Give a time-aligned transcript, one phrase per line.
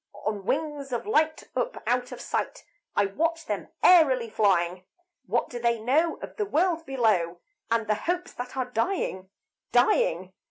[0.25, 2.65] On wings of light, up, out of sight
[2.95, 4.83] I watch them airily flying.
[5.27, 7.39] What do they know of the world below,
[7.69, 9.29] And the hopes that are dying,
[9.71, 10.33] dying?